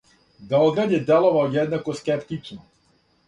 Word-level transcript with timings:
Београд 0.53 0.79
је 0.93 0.99
деловао 1.09 1.51
једнако 1.57 1.95
скептично. 1.99 2.61